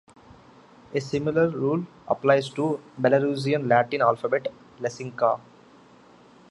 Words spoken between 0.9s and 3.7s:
A similar rule applies to the Belarusian